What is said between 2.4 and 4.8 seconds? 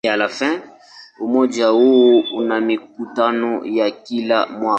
mikutano ya kila mwaka.